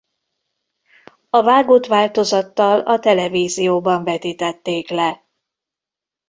[1.29, 5.25] A vágott változattal a televízióban vetítették le.